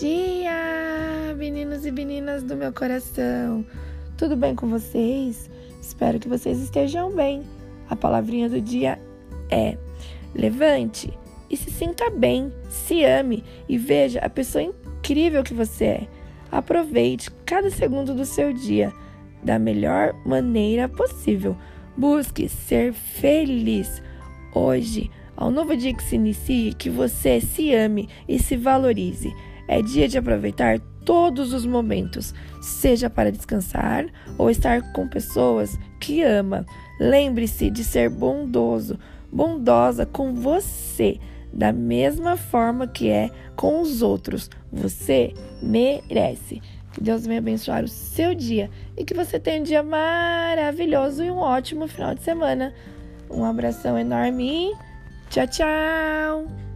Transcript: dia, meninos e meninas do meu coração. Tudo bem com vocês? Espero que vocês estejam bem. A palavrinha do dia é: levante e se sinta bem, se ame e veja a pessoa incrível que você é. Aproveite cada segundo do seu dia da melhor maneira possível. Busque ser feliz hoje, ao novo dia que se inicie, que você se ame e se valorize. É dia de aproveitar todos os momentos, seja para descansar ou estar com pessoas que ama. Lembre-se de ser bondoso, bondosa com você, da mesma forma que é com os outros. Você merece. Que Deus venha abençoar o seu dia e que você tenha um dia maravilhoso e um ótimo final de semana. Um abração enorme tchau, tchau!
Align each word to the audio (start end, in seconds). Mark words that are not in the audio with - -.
dia, 0.00 1.34
meninos 1.36 1.84
e 1.84 1.90
meninas 1.90 2.42
do 2.42 2.56
meu 2.56 2.72
coração. 2.72 3.64
Tudo 4.16 4.34
bem 4.36 4.54
com 4.54 4.66
vocês? 4.66 5.50
Espero 5.82 6.18
que 6.18 6.28
vocês 6.28 6.58
estejam 6.60 7.12
bem. 7.12 7.42
A 7.90 7.94
palavrinha 7.94 8.48
do 8.48 8.58
dia 8.58 8.98
é: 9.50 9.76
levante 10.34 11.12
e 11.50 11.56
se 11.58 11.70
sinta 11.70 12.08
bem, 12.08 12.50
se 12.70 13.04
ame 13.04 13.44
e 13.68 13.76
veja 13.76 14.20
a 14.20 14.30
pessoa 14.30 14.64
incrível 14.64 15.42
que 15.42 15.52
você 15.52 15.84
é. 15.84 16.08
Aproveite 16.50 17.30
cada 17.44 17.70
segundo 17.70 18.14
do 18.14 18.24
seu 18.24 18.50
dia 18.52 18.90
da 19.42 19.58
melhor 19.58 20.14
maneira 20.24 20.88
possível. 20.88 21.54
Busque 21.94 22.48
ser 22.48 22.94
feliz 22.94 24.02
hoje, 24.54 25.10
ao 25.36 25.50
novo 25.50 25.76
dia 25.76 25.92
que 25.92 26.02
se 26.02 26.14
inicie, 26.16 26.72
que 26.72 26.88
você 26.88 27.42
se 27.42 27.74
ame 27.74 28.08
e 28.26 28.38
se 28.38 28.56
valorize. 28.56 29.30
É 29.68 29.80
dia 29.80 30.08
de 30.08 30.18
aproveitar 30.18 30.80
todos 31.04 31.52
os 31.52 31.66
momentos, 31.66 32.34
seja 32.60 33.10
para 33.10 33.32
descansar 33.32 34.06
ou 34.38 34.50
estar 34.50 34.92
com 34.92 35.08
pessoas 35.08 35.78
que 36.00 36.22
ama. 36.22 36.64
Lembre-se 37.00 37.70
de 37.70 37.82
ser 37.82 38.08
bondoso, 38.08 38.98
bondosa 39.30 40.06
com 40.06 40.34
você, 40.34 41.18
da 41.52 41.72
mesma 41.72 42.36
forma 42.36 42.86
que 42.86 43.08
é 43.08 43.30
com 43.56 43.80
os 43.80 44.02
outros. 44.02 44.50
Você 44.72 45.34
merece. 45.60 46.62
Que 46.92 47.00
Deus 47.00 47.26
venha 47.26 47.38
abençoar 47.38 47.82
o 47.82 47.88
seu 47.88 48.34
dia 48.34 48.70
e 48.96 49.04
que 49.04 49.14
você 49.14 49.40
tenha 49.40 49.60
um 49.60 49.64
dia 49.64 49.82
maravilhoso 49.82 51.24
e 51.24 51.30
um 51.30 51.38
ótimo 51.38 51.88
final 51.88 52.14
de 52.14 52.22
semana. 52.22 52.74
Um 53.30 53.44
abração 53.44 53.98
enorme 53.98 54.72
tchau, 55.30 55.46
tchau! 55.46 56.71